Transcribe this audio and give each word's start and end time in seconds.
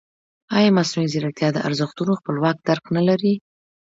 ایا 0.57 0.69
مصنوعي 0.77 1.07
ځیرکتیا 1.13 1.49
د 1.53 1.57
ارزښتونو 1.67 2.11
خپلواک 2.19 2.57
درک 2.67 2.85
نه 2.95 3.01
لري؟ 3.07 3.33